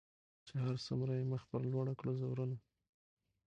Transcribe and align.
چي 0.47 0.53
هر 0.63 0.75
څو 0.85 0.93
یې 1.19 1.29
مخ 1.31 1.41
پر 1.51 1.61
لوړه 1.71 1.93
کړه 1.99 2.13
زورونه 2.21 2.57